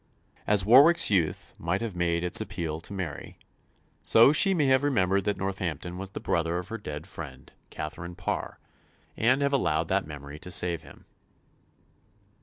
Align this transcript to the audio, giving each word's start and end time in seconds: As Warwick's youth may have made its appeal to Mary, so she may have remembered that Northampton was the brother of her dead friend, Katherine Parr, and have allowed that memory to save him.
As 0.47 0.65
Warwick's 0.65 1.11
youth 1.11 1.53
may 1.59 1.77
have 1.77 1.95
made 1.95 2.23
its 2.23 2.41
appeal 2.41 2.81
to 2.81 2.91
Mary, 2.91 3.37
so 4.01 4.31
she 4.31 4.51
may 4.51 4.65
have 4.65 4.83
remembered 4.83 5.25
that 5.25 5.37
Northampton 5.37 5.99
was 5.99 6.09
the 6.09 6.19
brother 6.19 6.57
of 6.57 6.69
her 6.69 6.79
dead 6.79 7.05
friend, 7.05 7.53
Katherine 7.69 8.15
Parr, 8.15 8.57
and 9.15 9.43
have 9.43 9.53
allowed 9.53 9.89
that 9.89 10.07
memory 10.07 10.39
to 10.39 10.49
save 10.49 10.81
him. 10.81 11.05